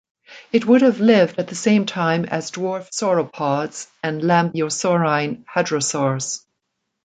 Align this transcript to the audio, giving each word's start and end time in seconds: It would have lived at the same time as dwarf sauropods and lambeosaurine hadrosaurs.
It 0.51 0.65
would 0.65 0.81
have 0.81 0.99
lived 0.99 1.37
at 1.37 1.49
the 1.49 1.53
same 1.53 1.85
time 1.85 2.25
as 2.25 2.49
dwarf 2.49 2.89
sauropods 2.89 3.85
and 4.01 4.19
lambeosaurine 4.23 5.45
hadrosaurs. 5.45 6.43